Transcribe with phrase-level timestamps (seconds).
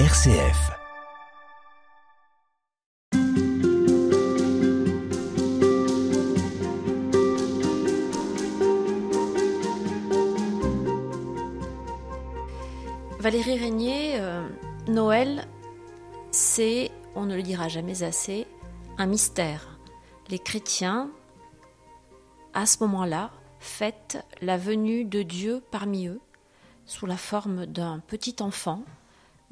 [0.00, 0.72] RCF.
[13.20, 14.48] Valérie Régnier, euh,
[14.88, 15.46] Noël,
[16.32, 18.48] c'est, on ne le dira jamais assez,
[18.98, 19.78] un mystère.
[20.28, 21.08] Les chrétiens,
[22.52, 23.30] à ce moment-là,
[23.60, 26.20] fêtent la venue de Dieu parmi eux,
[26.84, 28.82] sous la forme d'un petit enfant,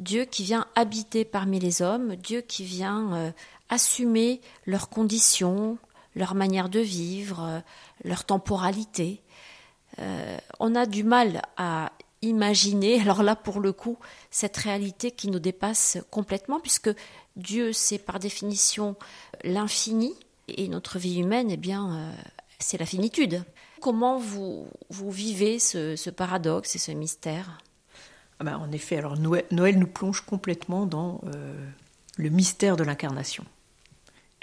[0.02, 3.30] Dieu qui vient habiter parmi les hommes, Dieu qui vient euh,
[3.68, 5.78] assumer leurs conditions,
[6.16, 7.60] leur manière de vivre, euh,
[8.02, 9.22] leur temporalité.
[10.00, 13.96] Euh, on a du mal à imaginer, alors là pour le coup,
[14.30, 16.90] cette réalité qui nous dépasse complètement, puisque
[17.36, 18.96] Dieu c'est par définition
[19.44, 20.14] l'infini,
[20.48, 22.12] et notre vie humaine, eh bien,
[22.58, 23.44] c'est la finitude.
[23.80, 27.58] Comment vous, vivez ce paradoxe et ce mystère?
[28.38, 31.54] Ah ben, En effet, alors Noël, Noël, nous plonge complètement dans euh,
[32.16, 33.44] le mystère de l'incarnation.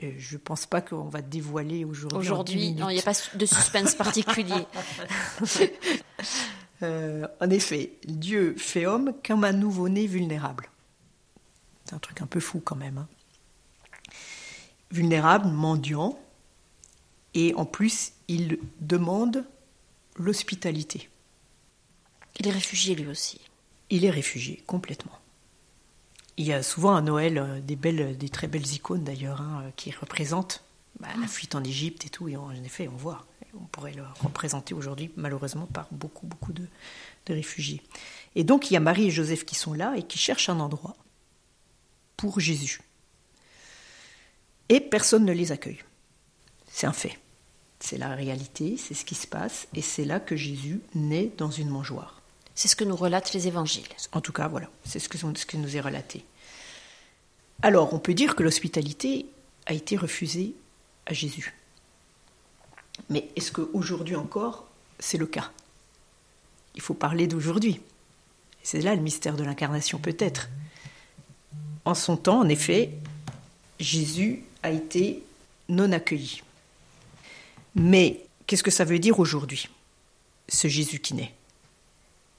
[0.01, 2.17] Et je ne pense pas qu'on va dévoiler aujourd'hui.
[2.17, 4.65] Aujourd'hui, non, il n'y a pas de suspense particulier.
[6.81, 10.69] Euh, en effet, Dieu fait homme comme un nouveau-né vulnérable.
[11.83, 12.99] C'est un truc un peu fou quand même.
[12.99, 13.07] Hein.
[14.89, 16.17] Vulnérable, mendiant,
[17.33, 19.45] et en plus, il demande
[20.15, 21.09] l'hospitalité.
[22.39, 23.41] Il est réfugié lui aussi.
[23.89, 25.17] Il est réfugié, complètement.
[26.37, 29.71] Il y a souvent à Noël euh, des, belles, des très belles icônes d'ailleurs, hein,
[29.75, 30.63] qui représentent
[30.99, 34.03] bah, la fuite en Égypte et tout, et en effet, on voit on pourrait le
[34.19, 36.67] représenter aujourd'hui malheureusement par beaucoup, beaucoup de,
[37.27, 37.83] réfugiés.
[38.35, 40.59] Et donc il y a Marie et Joseph qui sont là et qui cherchent un
[40.59, 40.95] endroit
[42.17, 42.81] pour Jésus.
[44.69, 45.83] Et personne ne les accueille.
[46.67, 47.19] C'est un fait.
[47.79, 51.51] C'est la réalité, c'est ce qui se passe, et c'est là que Jésus naît dans
[51.51, 52.18] une mangeoire.
[52.59, 53.87] C'est ce que nous relatent les évangiles.
[54.11, 56.25] En tout cas, voilà, c'est ce que, nous est relaté.
[57.61, 59.27] Alors, on peut dire que l'hospitalité
[59.65, 60.55] a été refusée
[61.05, 61.55] à Jésus.
[63.09, 64.67] Mais est-ce qu'aujourd'hui encore,
[64.99, 65.51] c'est le cas?
[66.75, 67.79] Il faut parler d'aujourd'hui.
[68.61, 70.49] C'est là le mystère de l'incarnation peut-être.
[71.85, 72.91] En son temps, en effet,
[73.79, 75.23] Jésus a été
[75.69, 76.43] non accueilli.
[77.75, 79.69] Mais qu'est-ce que ça veut dire aujourd'hui,
[80.49, 81.33] ce Jésus qui naît?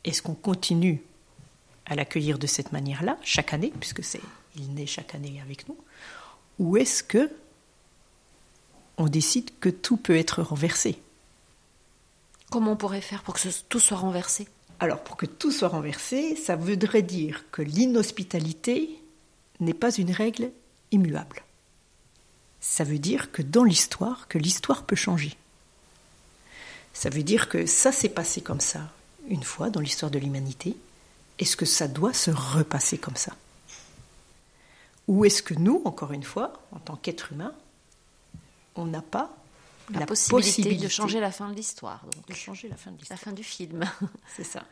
[0.05, 1.03] Est-ce qu'on continue
[1.87, 4.21] à l'accueillir de cette manière-là, chaque année, puisque c'est
[4.57, 5.77] il naît chaque année avec nous,
[6.59, 7.31] ou est-ce que
[8.97, 11.01] on décide que tout peut être renversé?
[12.51, 14.49] Comment on pourrait faire pour que tout soit renversé?
[14.79, 18.91] Alors, pour que tout soit renversé, ça voudrait dire que l'inhospitalité
[19.61, 20.51] n'est pas une règle
[20.91, 21.43] immuable.
[22.61, 25.37] Ça veut dire que dans l'histoire, que l'histoire peut changer.
[26.93, 28.81] Ça veut dire que ça s'est passé comme ça
[29.31, 30.77] une fois dans l'histoire de l'humanité.
[31.39, 33.33] Est-ce que ça doit se repasser comme ça?
[35.09, 37.55] Ou est-ce que nous, encore une fois, en tant qu'êtres humains,
[38.77, 39.35] on n'a pas
[39.93, 42.05] la, possibilité, de changer la fin de l'histoire.
[42.29, 43.19] De changer la fin de l'histoire.
[43.19, 43.85] La fin du film.
[44.37, 44.63] C'est ça.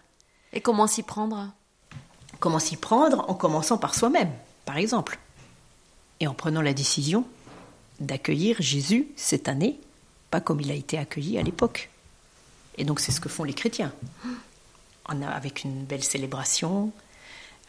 [0.52, 1.50] Et comment s'y prendre?
[2.38, 3.24] Comment s'y prendre?
[3.28, 4.30] En commençant par soi-même,
[4.64, 5.18] par exemple.
[6.20, 7.24] Et en prenant la décision
[8.00, 9.80] d'accueillir Jésus cette année,
[10.30, 11.90] pas comme il a été accueilli à l'époque.
[12.78, 13.92] Et donc c'est ce que font les chrétiens.
[15.08, 16.92] On a, avec une belle célébration,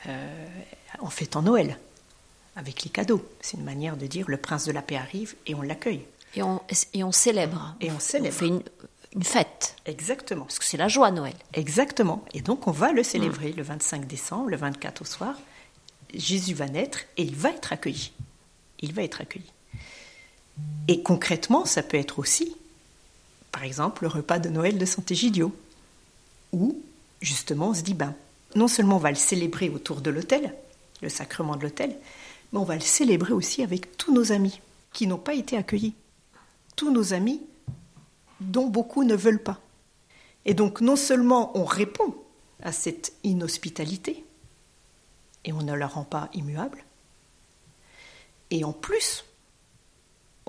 [0.07, 0.47] euh,
[0.99, 1.77] en fêtant Noël,
[2.55, 3.27] avec les cadeaux.
[3.41, 6.05] C'est une manière de dire le prince de la paix arrive et on l'accueille.
[6.35, 6.61] Et on,
[6.93, 7.75] et on célèbre.
[7.81, 8.35] Et on célèbre.
[8.35, 8.63] On fait une,
[9.15, 9.75] une fête.
[9.85, 10.45] Exactement.
[10.45, 11.33] Parce que c'est la joie, Noël.
[11.53, 12.23] Exactement.
[12.33, 15.35] Et donc on va le célébrer le 25 décembre, le 24 au soir.
[16.13, 18.11] Jésus va naître et il va être accueilli.
[18.79, 19.51] Il va être accueilli.
[20.87, 22.55] Et concrètement, ça peut être aussi,
[23.51, 25.53] par exemple, le repas de Noël de Sant'Egidio,
[26.51, 26.81] où
[27.21, 28.15] justement on se dit, ben,
[28.55, 30.53] non seulement on va le célébrer autour de l'autel,
[31.01, 31.95] le sacrement de l'autel,
[32.51, 34.59] mais on va le célébrer aussi avec tous nos amis
[34.93, 35.93] qui n'ont pas été accueillis
[36.79, 37.41] tous nos amis
[38.39, 39.59] dont beaucoup ne veulent pas.
[40.45, 42.15] Et donc non seulement on répond
[42.63, 44.23] à cette inhospitalité,
[45.43, 46.85] et on ne la rend pas immuable,
[48.51, 49.25] et en plus,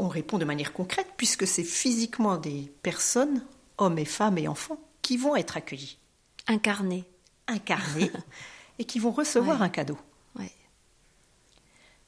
[0.01, 3.45] on répond de manière concrète, puisque c'est physiquement des personnes,
[3.79, 5.99] hommes et femmes et enfants, qui vont être accueillis.
[6.47, 7.05] Incarnés.
[7.47, 8.11] Incarnés,
[8.79, 9.99] et qui vont recevoir un cadeau.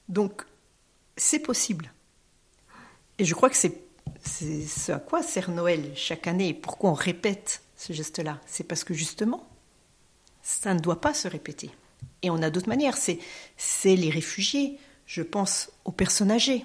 [0.08, 0.44] Donc,
[1.16, 1.90] c'est possible.
[3.18, 3.82] Et je crois que c'est
[4.24, 8.40] c'est ce à quoi sert Noël chaque année et pourquoi on répète ce geste-là.
[8.46, 9.48] C'est parce que justement,
[10.42, 11.70] ça ne doit pas se répéter.
[12.22, 12.96] Et on a d'autres manières.
[12.96, 13.18] C'est,
[13.84, 14.78] les réfugiés.
[15.06, 16.64] Je pense aux personnes âgées.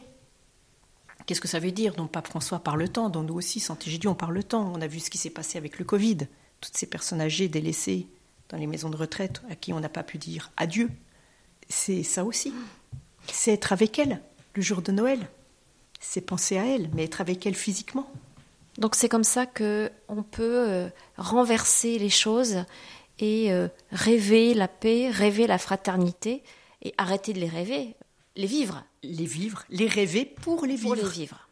[1.27, 4.15] Qu'est-ce que ça veut dire dont Pape François parle tant, dont nous aussi, Saint-Égidio, on
[4.15, 4.71] parle tant.
[4.73, 6.19] On a vu ce qui s'est passé avec le Covid.
[6.61, 8.07] Toutes ces personnes âgées délaissées
[8.47, 10.89] dans les maisons de retraite à qui on n'a pas pu dire adieu.
[11.67, 12.53] c'est ça aussi.
[13.29, 14.21] C'est être avec elle
[14.53, 15.19] le jour de Noël.
[15.99, 18.09] C'est penser à elle, mais être avec elle physiquement.
[18.77, 22.63] Donc c'est comme ça que on peut euh, renverser les choses
[23.19, 26.41] et euh, rêver la paix, rêver la fraternité
[26.83, 27.95] et arrêter de les rêver,
[28.37, 28.85] les vivre.
[29.03, 30.95] Les vivre, les rêver pour les vivre.
[30.95, 31.46] Pour les vivre.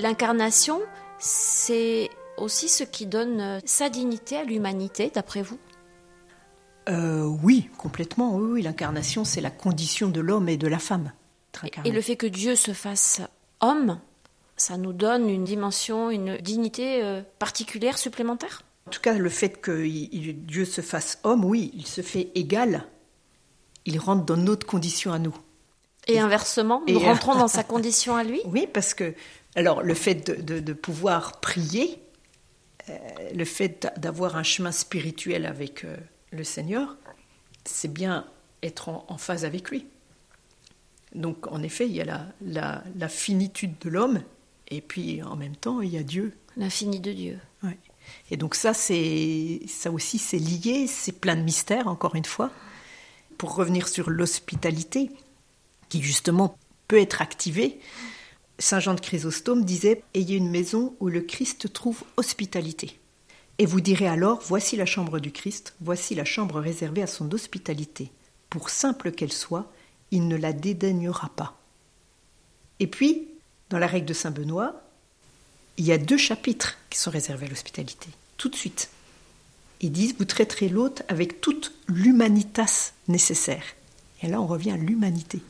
[0.00, 0.80] L'incarnation,
[1.18, 2.08] c'est
[2.38, 5.58] aussi ce qui donne euh, sa dignité à l'humanité, d'après vous?
[6.88, 8.34] Euh, Oui, complètement.
[8.34, 11.12] Oui, l'incarnation, c'est la condition de l'homme et de la femme.
[11.84, 13.20] Et le fait que Dieu se fasse
[13.60, 14.00] homme,
[14.56, 18.62] ça nous donne une dimension, une dignité euh, particulière, supplémentaire?
[18.86, 19.86] En tout cas, le fait que
[20.32, 22.86] Dieu se fasse homme, oui, il se fait égal.
[23.84, 25.36] Il rentre dans notre condition à nous.
[26.06, 29.14] Et, inversement, nous rentrons dans sa condition à lui Oui, parce que
[29.54, 30.14] alors le fait
[30.44, 32.00] de, pouvoir prier,
[32.88, 32.98] euh,
[33.34, 35.96] le fait d'avoir un chemin spirituel avec euh,
[36.32, 36.96] le Seigneur,
[37.64, 38.26] c'est bien
[38.62, 39.86] être en, phase avec lui.
[41.14, 44.22] Donc en effet, il y a la, finitude de l'homme,
[44.68, 46.34] et puis en même temps, il y a Dieu.
[46.56, 47.38] L'infini de Dieu.
[48.30, 52.50] Et donc ça, c'est ça aussi, c'est lié, c'est plein de mystères, encore une fois.
[53.38, 55.10] Pour revenir sur l'hospitalité,
[55.90, 56.56] qui justement
[56.88, 57.78] peut être activée,
[58.58, 62.98] Saint Jean de Chrysostome disait Ayez une maison où le Christ trouve hospitalité.
[63.58, 67.30] Et vous direz alors Voici la chambre du Christ, voici la chambre réservée à son
[67.32, 68.10] hospitalité.
[68.48, 69.70] Pour simple qu'elle soit,
[70.10, 71.58] il ne la dédaignera pas.
[72.80, 73.28] Et puis,
[73.68, 74.82] dans la règle de Saint Benoît,
[75.76, 78.90] il y a deux chapitres qui sont réservés à l'hospitalité, tout de suite.
[79.80, 83.64] Ils disent Vous traiterez l'autre avec toute l'humanitas nécessaire.
[84.22, 85.40] Et là, on revient à l'humanité.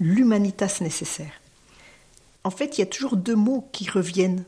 [0.00, 1.40] L'humanitas nécessaire.
[2.44, 4.44] En fait, il y a toujours deux mots qui reviennent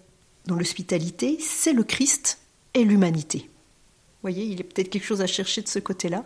[0.46, 2.38] dans l'hospitalité, c'est le Christ
[2.74, 3.38] et l'humanité.
[3.38, 6.24] Vous voyez, il y a peut-être quelque chose à chercher de ce côté-là.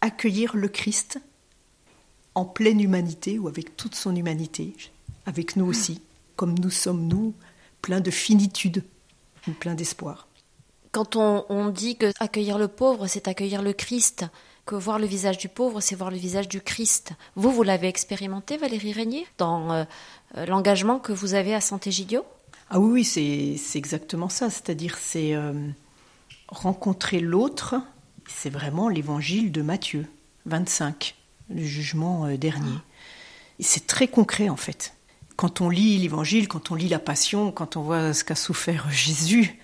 [0.00, 1.20] Accueillir le Christ
[2.34, 4.74] en pleine humanité ou avec toute son humanité,
[5.26, 6.00] avec nous aussi,
[6.36, 7.34] comme nous sommes nous,
[7.82, 8.84] pleins de finitude,
[9.60, 10.28] plein d'espoir.
[10.92, 14.24] Quand on, dit que accueillir le pauvre, c'est accueillir le Christ,
[14.68, 17.12] que voir le visage du pauvre, c'est voir le visage du Christ.
[17.36, 19.84] Vous, vous l'avez expérimenté, Valérie Régnier, dans euh,
[20.36, 22.22] euh, l'engagement que vous avez à Santé-Gidio
[22.68, 24.50] Ah oui, oui c'est exactement ça.
[24.50, 25.54] C'est-à-dire, c'est euh,
[26.48, 27.76] rencontrer l'autre.
[28.28, 30.04] C'est vraiment l'évangile de Matthieu
[30.44, 31.14] 25,
[31.48, 32.76] le jugement dernier.
[33.60, 34.92] C'est très concret, en fait.
[35.36, 38.90] Quand on lit l'évangile, quand on lit la passion, quand on voit ce qu'a souffert
[38.90, 39.58] Jésus,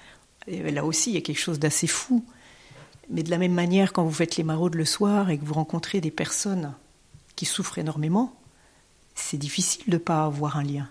[0.46, 2.24] là aussi, il y a quelque chose d'assez fou.
[3.10, 5.54] Mais de la même manière, quand vous faites les maraudes le soir et que vous
[5.54, 6.74] rencontrez des personnes
[7.36, 8.34] qui souffrent énormément,
[9.14, 10.88] c'est difficile de ne pas avoir un lien.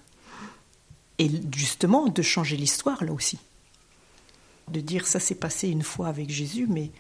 [1.20, 3.40] Et justement, de changer l'histoire là aussi.
[4.70, 6.92] De dire ça s'est passé une fois avec Jésus, mais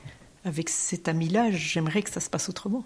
[0.45, 2.85] avec cet ami-là, j'aimerais que ça se passe autrement.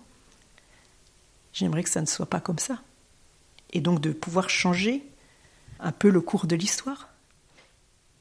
[1.53, 2.81] J'aimerais que ça ne soit pas comme ça.
[3.73, 5.03] Et donc de pouvoir changer
[5.79, 7.09] un peu le cours de l'histoire.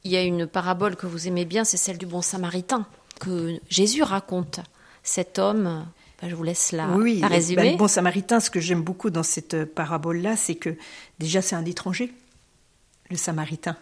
[0.03, 2.87] Il y a une parabole que vous aimez bien, c'est celle du bon samaritain
[3.19, 4.59] que Jésus raconte.
[5.03, 5.85] Cet homme,
[6.21, 7.61] ben, je vous laisse la, oui, la résumer.
[7.61, 10.75] Ben, le bon samaritain, ce que j'aime beaucoup dans cette parabole-là, c'est que
[11.19, 12.13] déjà c'est un étranger,
[13.09, 13.77] le samaritain.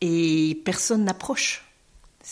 [0.00, 1.64] Et personne n'approche.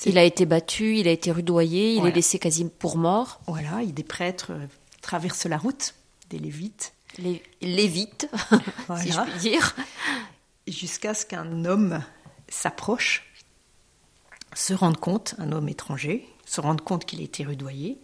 [0.07, 3.41] Il a été battu, il a été rudoyé, il est laissé quasi pour mort.
[3.47, 4.67] Voilà, des prêtres euh,
[5.01, 5.95] traversent la route,
[6.31, 6.93] des lévites.
[7.19, 8.29] Les lévites,
[9.01, 9.75] si je puis dire.
[10.69, 12.05] Jusqu'à ce qu'un homme
[12.49, 13.28] s'approche
[14.59, 17.97] se rendre compte, un homme étranger, se rendre compte qu'il a été rudoyé.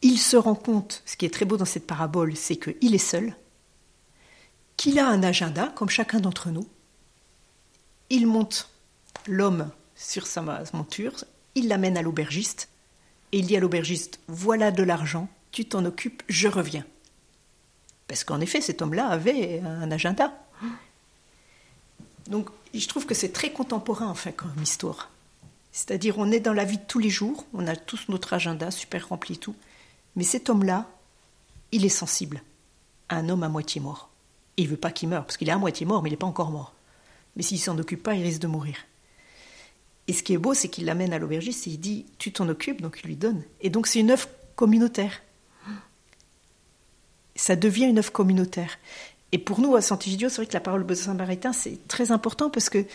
[0.00, 2.98] Il se rend compte, ce qui est très beau dans cette parabole, c'est qu'il est
[2.98, 3.34] seul,
[4.76, 6.68] qu'il a un agenda, comme chacun d'entre nous.
[8.10, 8.70] Il monte
[9.26, 10.40] l'homme sur sa
[10.72, 11.24] monture,
[11.56, 12.68] il l'amène à l'aubergiste,
[13.32, 16.84] et il dit à l'aubergiste, voilà de l'argent, tu t'en occupes, je reviens.
[18.06, 20.32] Parce qu'en effet, cet homme-là avait un agenda.
[22.28, 25.10] Donc, je trouve que c'est très contemporain, enfin, comme histoire.
[25.76, 28.70] C'est-à-dire, on est dans la vie de tous les jours, on a tous notre agenda
[28.70, 29.54] super rempli tout.
[30.16, 30.88] Mais cet homme-là,
[31.70, 32.40] il est sensible
[33.10, 34.08] à un homme à moitié mort.
[34.56, 36.16] Et il veut pas qu'il meure, parce qu'il est à moitié mort, mais il n'est
[36.16, 36.72] pas encore mort.
[37.36, 38.74] Mais s'il s'en occupe pas, il risque de mourir.
[40.08, 42.48] Et ce qui est beau, c'est qu'il l'amène à l'aubergiste et il dit Tu t'en
[42.48, 43.42] occupes, donc il lui donne.
[43.60, 45.20] Et donc c'est une œuvre communautaire.
[47.34, 48.78] Ça devient une œuvre communautaire.
[49.30, 52.48] Et pour nous, à Sant'Egidio, c'est vrai que la parole de Saint-Maritain, c'est très important
[52.48, 52.86] parce que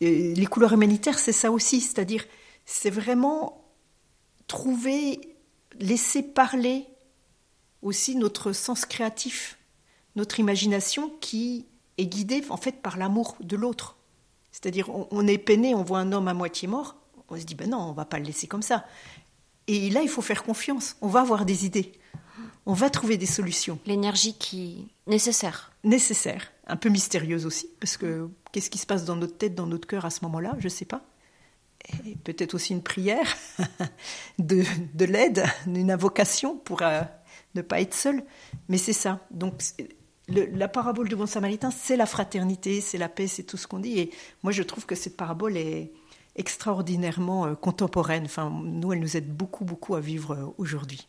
[0.00, 1.80] les couleurs humanitaires, c'est ça aussi.
[1.80, 2.24] C'est-à-dire,
[2.64, 3.64] c'est vraiment
[4.46, 5.20] trouver,
[5.78, 6.86] laisser parler
[7.82, 9.58] aussi notre sens créatif,
[10.16, 11.66] notre imagination qui
[11.98, 13.96] est guidée en fait par l'amour de l'autre.
[14.50, 16.96] C'est-à-dire, on, est peiné, on voit un homme à moitié mort,
[17.28, 18.84] on se dit, ben non, on va pas le laisser comme ça.
[19.66, 21.92] Et là, il faut faire confiance, on va avoir des idées,
[22.66, 23.78] on va trouver des solutions.
[23.86, 25.72] L'énergie qui nécessaire.
[25.84, 29.66] Nécessaire, un peu mystérieuse aussi, parce que qu'est-ce qui se passe dans notre tête, dans
[29.66, 31.02] notre cœur à ce moment-là, je ne sais pas.
[32.06, 33.36] Et peut-être aussi une prière,
[34.38, 37.02] de, de l'aide, une invocation pour euh,
[37.54, 38.24] ne pas être seul.
[38.68, 39.20] Mais c'est ça.
[39.30, 39.62] Donc
[40.28, 43.78] la parabole du bon samaritain, c'est la fraternité, c'est la paix, c'est tout ce qu'on
[43.78, 43.98] dit.
[43.98, 44.10] Et
[44.42, 45.92] moi, je trouve que cette parabole est
[46.36, 48.24] extraordinairement euh, contemporaine.
[48.24, 51.06] Enfin, nous, elle nous aide beaucoup, beaucoup à vivre euh, aujourd'hui.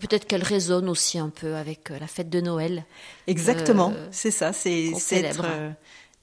[0.00, 2.84] Peut-être qu'elle résonne aussi un peu avec euh, la fête de Noël.
[3.26, 5.46] Exactement, c'est ça, c'est être,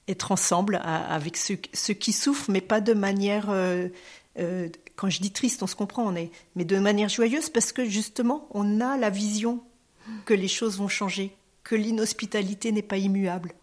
[0.08, 1.56] être, ensemble avec ceux,
[1.94, 3.46] qui souffrent, mais pas de manière,
[4.36, 7.84] quand je dis triste, on se comprend, on est, mais de manière joyeuse, parce que
[7.84, 9.62] justement, on a la vision
[10.26, 13.54] que les choses vont changer, que l'inhospitalité n'est pas immuable,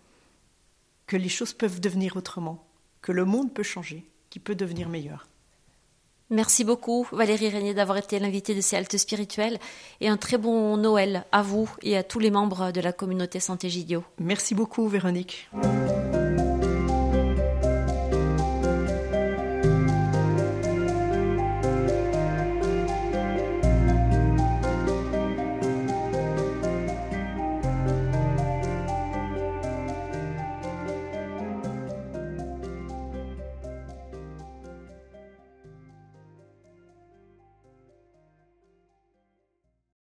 [1.07, 2.67] que les choses peuvent devenir autrement,
[3.01, 5.28] que le monde peut changer, qu'il peut devenir meilleur.
[6.29, 9.57] Merci beaucoup Valérie Régnier d'avoir été l'invitée de ces haltes spirituelles
[9.99, 13.39] et un très bon Noël à vous et à tous les membres de la communauté
[13.39, 14.03] Santé Gidio.
[14.19, 15.49] Merci beaucoup Véronique.